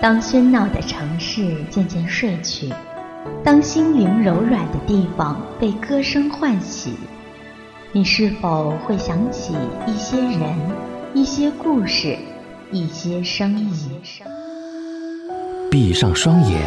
[0.00, 2.72] 当喧闹的城市渐渐睡去，
[3.42, 6.94] 当心灵柔软的地方被歌声唤起，
[7.90, 9.54] 你是否会想起
[9.88, 10.56] 一些人、
[11.14, 12.16] 一些故事、
[12.70, 14.00] 一些声音？
[15.68, 16.62] 闭上双眼，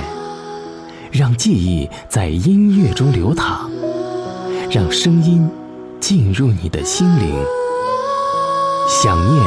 [1.10, 3.72] 让记忆在音乐中流淌，
[4.70, 5.50] 让声音
[6.02, 7.34] 进入你的心灵。
[8.90, 9.46] 想念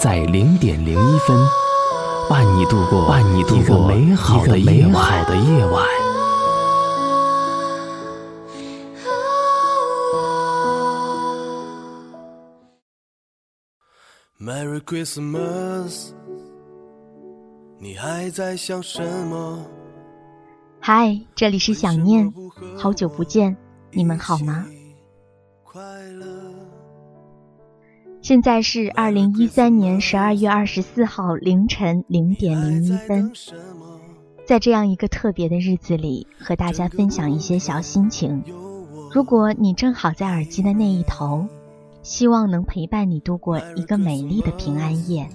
[0.00, 1.36] 在零点零一分。
[2.28, 5.08] 伴你度过，伴你度过美好的夜晚。
[14.38, 16.10] Merry Christmas，
[17.78, 19.64] 你还在想什么？
[20.80, 22.30] 嗨，这里是想念，
[22.76, 23.56] 好久不见，
[23.90, 24.66] 你们好吗？
[25.64, 25.80] 快
[26.12, 26.27] 乐。
[28.28, 33.32] 现在是二零一三年十二月二十四号凌晨零点零一分，
[34.46, 38.44] 在这样一个特别的日子里，和大家分享一些小心情。
[39.10, 41.46] 如果你正好在耳机的那一头，
[42.02, 45.26] 希望能陪伴你度过一个美丽的平安夜。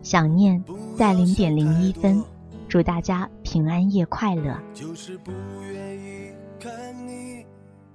[0.00, 0.62] 想念
[0.96, 2.22] 在零点零一分，
[2.68, 4.56] 祝大家平安夜快乐。
[4.72, 6.30] 就是不愿意
[6.60, 6.72] 看
[7.04, 7.44] 你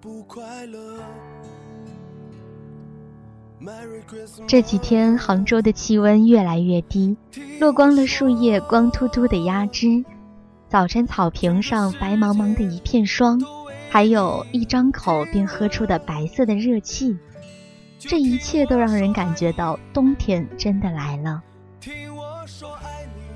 [0.01, 0.99] 不快乐。
[4.47, 7.15] 这几天，杭州的气温越来越低，
[7.59, 10.03] 落光了树叶光秃秃的压枝，
[10.67, 13.41] 早晨草坪上白茫茫的一片霜，
[13.89, 17.17] 还有一张口便喝出的白色的热气，
[17.97, 21.41] 这一切都让人感觉到冬天真的来了。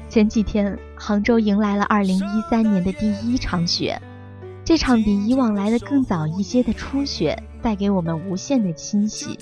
[0.10, 4.02] 前几天，杭州迎来了2013年的第一场雪，
[4.66, 9.38] 这场比以往来的更早一些的初雪，带给我们无限的欣喜。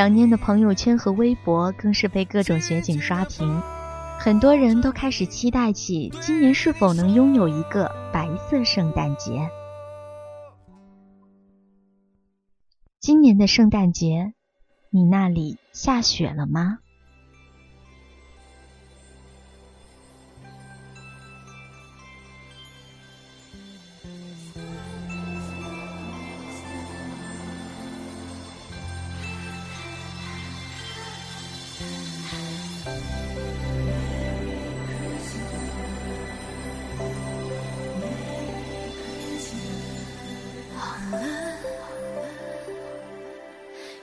[0.00, 3.60] 想念的朋友圈和微博更是被各种雪景刷屏，
[4.18, 9.50] 很多人都开始期待起今年是否能拥有一个白色圣诞节。
[12.98, 14.32] 今年的圣诞节，
[14.88, 16.78] 你那里下雪了吗？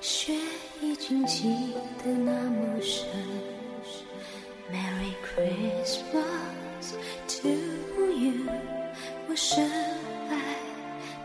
[0.09, 0.33] 雪
[0.81, 1.53] 已经积
[2.01, 3.05] 得那么深
[4.71, 6.93] ，Merry Christmas
[7.27, 7.49] to
[8.13, 8.49] you，
[9.27, 9.69] 我深
[10.29, 10.31] 爱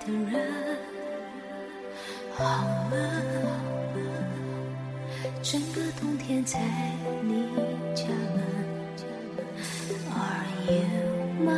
[0.04, 0.76] 的人。
[2.34, 2.42] 好
[2.90, 2.96] 了，
[5.44, 6.58] 整个冬天在
[7.22, 7.46] 你
[7.94, 8.42] 家门。
[10.10, 10.82] Are you
[11.44, 11.54] my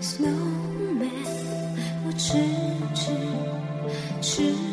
[0.00, 1.10] snowman？
[2.06, 2.38] 我痴
[2.94, 3.10] 痴
[4.22, 4.69] 痴。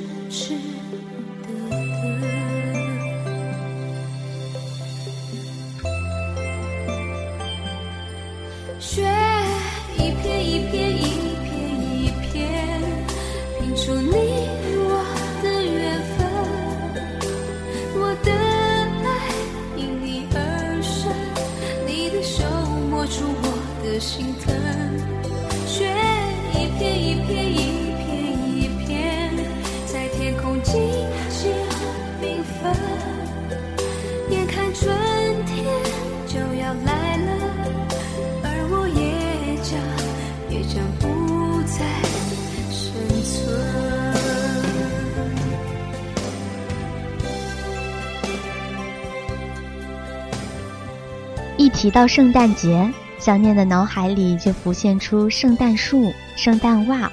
[51.57, 52.89] 一提到圣诞节，
[53.19, 57.11] 想念的脑海里就浮现出圣诞树、圣诞袜，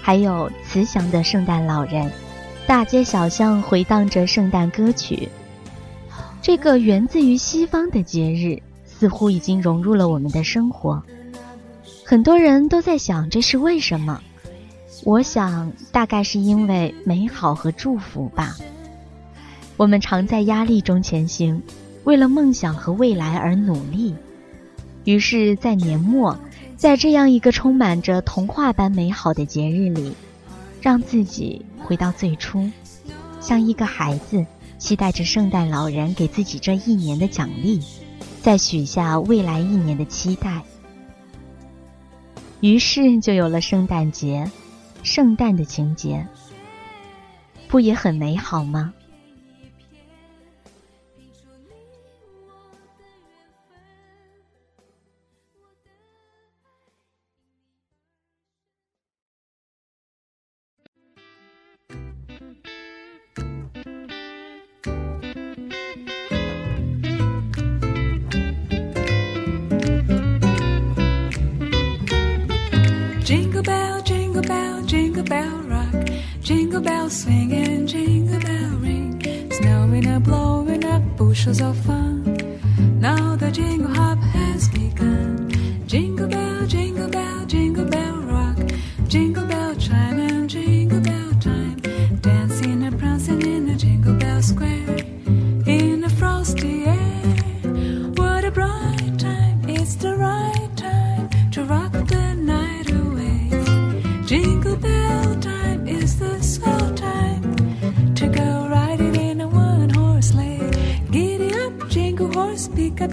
[0.00, 2.10] 还有慈祥的圣诞老人。
[2.66, 5.28] 大街小巷回荡着圣诞歌曲。
[6.42, 11.02] 这个源自于西方的节日，似乎已经融入了我们的生活。
[12.04, 14.20] 很多人都在想，这是为什么？
[15.04, 18.56] 我想，大概是因为美好和祝福吧。
[19.76, 21.62] 我们常在压力中前行。
[22.04, 24.14] 为了梦想和未来而努力，
[25.06, 26.36] 于是，在年末，
[26.76, 30.12] 在这样一个充满着童话般美好的节日里，
[30.82, 32.68] 让自己回到最初，
[33.40, 34.44] 像一个孩子，
[34.78, 37.80] 期待着圣诞老人给自己这一年的奖励，
[38.42, 40.60] 再许下未来一年的期待。
[42.60, 44.50] 于是，就有了圣诞节，
[45.04, 46.26] 圣诞的情节，
[47.68, 48.92] 不也很美好吗？
[73.66, 75.94] Bell, jingle bell, jingle bell rock.
[76.40, 79.20] Jingle bell swing and jingle bell ring.
[79.50, 82.15] Snowing and blowing up bushels of fun.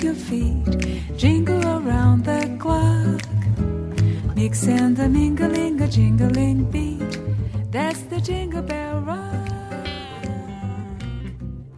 [0.03, 1.17] Your feet.
[1.17, 3.21] Jingle around the clock.
[4.35, 6.99] Mix and the mingling, a jingling beat.
[7.71, 9.21] That's the jingle bell rock.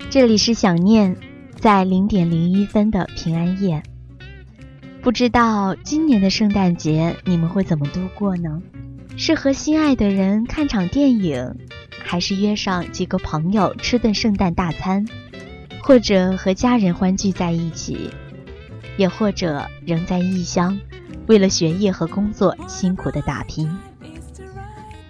[0.10, 1.16] 这里是想念，
[1.60, 3.84] 在零点零一分的平安夜。
[5.02, 8.62] 不知道今年的圣诞节你们会怎么度过呢？
[9.18, 11.56] 是和心爱的人看场电影，
[12.04, 15.06] 还是约上几个朋友吃顿圣诞大餐，
[15.86, 18.10] 或者和家人欢聚在一起，
[18.98, 20.80] 也或者仍在异乡，
[21.28, 23.70] 为了学业和工作辛苦的打拼。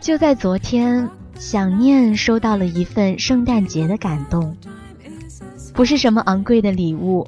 [0.01, 4.57] 就在昨天，想念收到了一份圣诞节的感动。
[5.73, 7.25] 不是什么昂贵的礼物，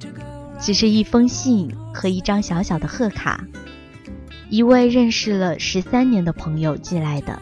[0.59, 3.45] 只是一封信和一张小小的贺卡，
[4.49, 7.41] 一位认识了十三年的朋友寄来的，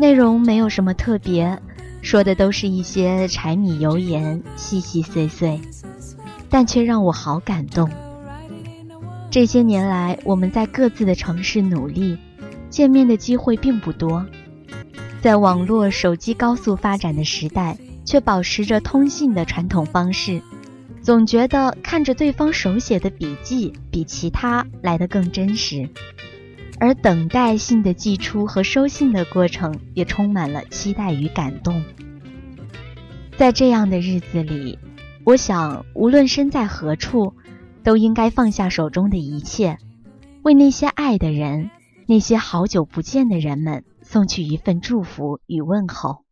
[0.00, 1.62] 内容没有什么特别，
[2.02, 5.58] 说的都是一些柴米油盐、细细碎碎，
[6.50, 7.88] 但却让我好感动。
[9.30, 12.18] 这些年来，我们在各自的城市努力，
[12.68, 14.26] 见面的机会并不多，
[15.22, 17.78] 在网络、手机高速发展的时代。
[18.04, 20.42] 却保持着通信的传统方式，
[21.02, 25.88] 总觉得看着对方手写的笔记比其他来得更真实，
[26.80, 31.84] 而等待信的寄出和收信的过程也充满了期待与感动。
[33.36, 34.78] 在这样的日子里，
[35.24, 37.34] 我想无论身在何处，
[37.82, 39.78] 都应该放下手中的一切，
[40.42, 41.70] 为那些爱的人、
[42.06, 46.24] 那些好久不见的人们送去一份祝福与问候。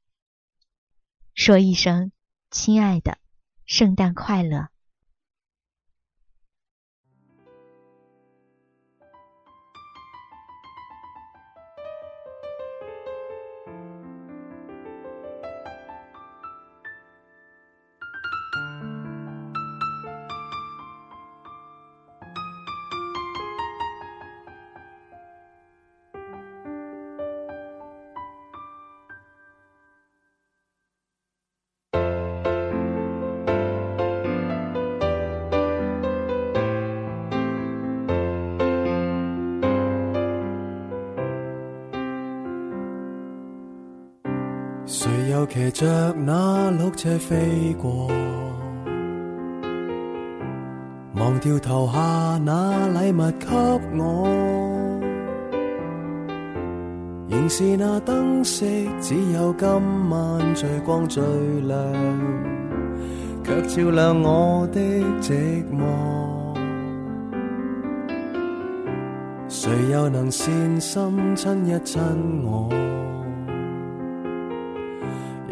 [1.34, 2.12] 说一声，
[2.50, 3.19] 亲爱的，
[3.64, 4.69] 圣诞快乐。
[45.40, 48.11] 又骑着那鹿车飞过？
[51.14, 53.47] 忘掉投下那礼物给
[53.97, 54.28] 我，
[57.26, 58.66] 仍是那灯饰，
[59.00, 59.66] 只有今
[60.11, 61.25] 晚最光最
[61.62, 61.78] 亮，
[63.42, 64.78] 却照亮我的
[65.23, 66.54] 寂寞。
[69.49, 71.99] 谁又能善心亲一亲
[72.44, 72.68] 我？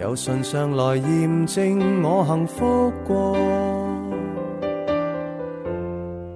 [0.00, 3.36] 有唇上来验证我幸福过，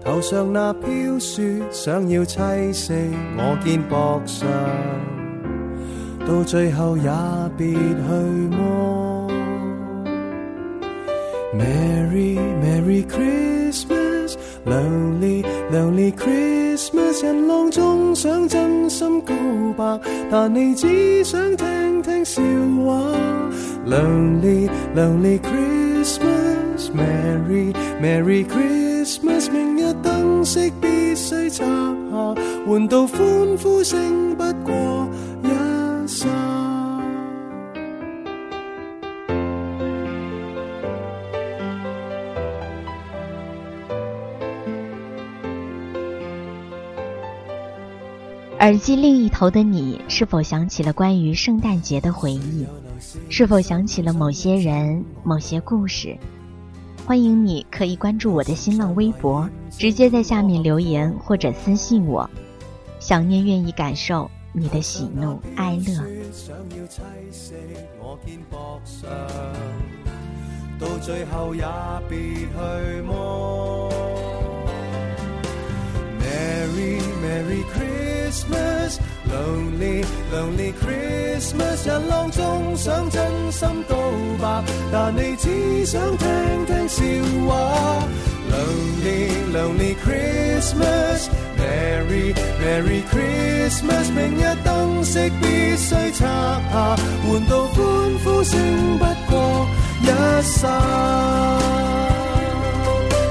[0.00, 2.92] 头上那飘雪想要栖息
[3.36, 4.48] 我肩膊上，
[6.26, 7.08] 到最后也
[7.56, 7.78] 别去
[8.50, 9.30] 摸。
[11.54, 14.01] Merry Merry Christmas，
[14.64, 19.34] Lonely, lonely Christmas，人浪中想真心告
[19.76, 20.00] 白，
[20.30, 22.40] 但你只想听听笑
[22.84, 23.12] 话。
[23.84, 31.64] Lonely, lonely Christmas，Merry Merry Christmas，明日灯饰必须拆下，
[32.64, 33.18] 换到欢
[33.60, 35.08] 呼声不过
[35.42, 35.48] 一
[36.06, 36.28] 刹。
[48.62, 52.64] 耳机另一头的你，是否想起了关于圣诞节的回忆？
[53.28, 56.16] 是否想起了某些人、某些故事？
[57.04, 62.30] 欢迎你可以关注我的新浪微博，直接在下面留言或者私信我。
[63.00, 66.00] 想念愿意感受你的喜怒哀乐。
[70.78, 71.64] 到最後也
[72.08, 73.90] 別去摸。
[76.20, 78.01] Merry Merry Christmas，
[79.30, 83.96] Lonely Lonely Christmas，人浪中想真心告
[84.40, 86.26] 白，但你只想听
[86.66, 87.02] 听笑
[87.46, 88.02] 话。
[88.50, 96.96] Lonely Lonely Christmas，Merry Merry Christmas，明日灯饰必须拆下，
[97.26, 97.76] 换到欢
[98.24, 98.58] 呼声
[98.98, 99.32] 不过
[100.02, 100.06] 一
[100.42, 100.68] 刹。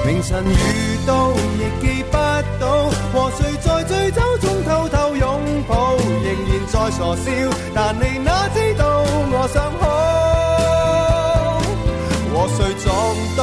[0.04, 2.16] 明晨遇到亦记不
[2.60, 7.30] 到，和谁在醉酒中偷偷拥抱，仍然在傻笑，
[7.72, 8.84] 但你哪知道
[9.30, 9.82] 我想好。
[12.34, 12.86] 和谁撞
[13.36, 13.40] 到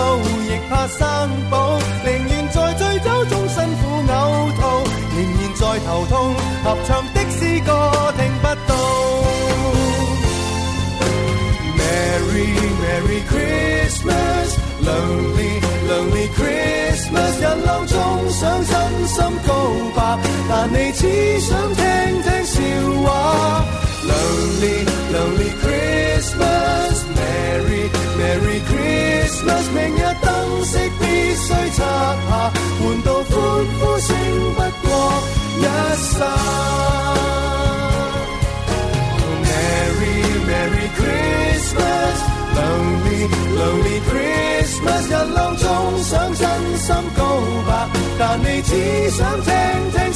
[20.61, 21.85] 但你只想听
[22.21, 22.61] 听笑
[23.01, 23.63] 话。
[24.09, 24.77] Lonely
[25.13, 27.85] Lonely Christmas，Merry
[28.19, 30.27] Merry Christmas，明日灯
[30.65, 31.79] 饰必须拆下，
[32.81, 33.31] 换到欢
[33.79, 34.09] 呼声
[34.53, 34.87] 不过
[35.59, 36.25] 一刹。
[39.45, 40.17] Merry
[40.49, 43.21] Merry Christmas，Lonely
[43.55, 45.65] Lonely Christmas，人浪中
[46.03, 46.45] 想真
[46.79, 47.23] 心告
[47.65, 47.87] 白，
[48.17, 49.53] 但你只想聽
[49.93, 50.13] 聽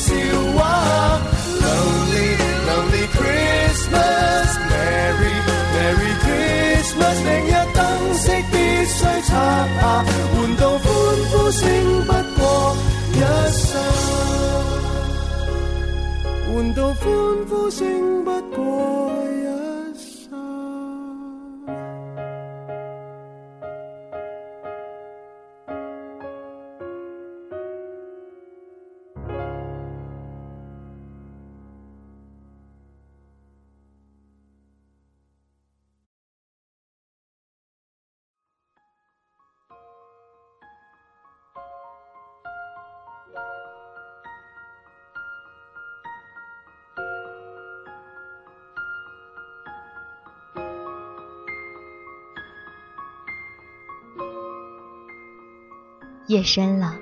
[56.33, 56.95] 夜深了，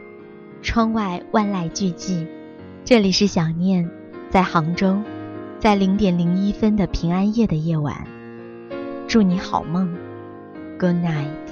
[0.62, 2.28] 窗外万籁俱寂。
[2.84, 3.90] 这里是想念，
[4.30, 4.98] 在杭州，
[5.58, 8.06] 在零点零一分的平安夜的夜晚，
[9.08, 9.96] 祝你好梦
[10.78, 11.51] ，Good night。